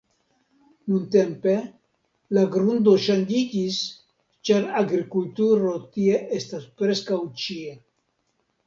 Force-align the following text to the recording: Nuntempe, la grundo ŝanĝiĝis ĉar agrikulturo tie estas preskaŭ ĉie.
Nuntempe, 0.93 1.53
la 2.37 2.45
grundo 2.57 2.95
ŝanĝiĝis 3.05 3.79
ĉar 4.51 4.67
agrikulturo 4.83 5.79
tie 5.95 6.21
estas 6.41 6.69
preskaŭ 6.83 7.23
ĉie. 7.45 7.81